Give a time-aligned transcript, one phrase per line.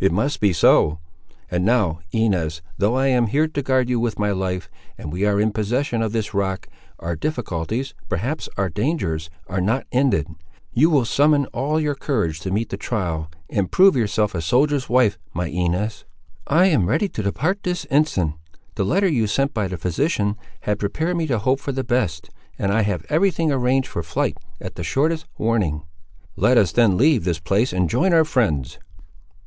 [0.00, 0.98] "It must be so;
[1.48, 5.24] and now, Inez, though I am here to guard you with my life, and we
[5.24, 6.66] are in possession of this rock,
[6.98, 10.26] our difficulties, perhaps our dangers, are not ended.
[10.72, 14.88] You will summon all your courage to meet the trial and prove yourself a soldier's
[14.88, 16.04] wife, my Inez?"
[16.48, 18.34] "I am ready to depart this instant.
[18.74, 22.30] The letter you sent by the physician, had prepared me to hope for the best,
[22.58, 25.84] and I have every thing arranged for flight, at the shortest warning."
[26.34, 28.80] "Let us then leave this place and join our friends."